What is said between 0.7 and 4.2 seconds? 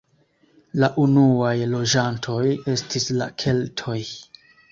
La unuaj loĝantoj estis la keltoj.